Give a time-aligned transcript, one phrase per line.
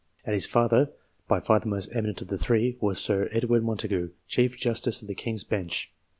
[0.25, 0.89] and his father
[1.27, 5.07] by far the most eminent of the three was Sir Edward Montagu, Chief Justice of
[5.07, 5.93] the King's Bench.